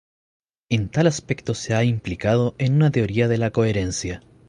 En 0.69 0.89
tal 0.89 1.05
aspecto 1.05 1.53
se 1.53 1.75
ha 1.75 1.83
implicado 1.83 2.55
en 2.57 2.73
una 2.73 2.89
teoría 2.89 3.27
de 3.27 3.37
la 3.37 3.51
coherencia. 3.51 4.23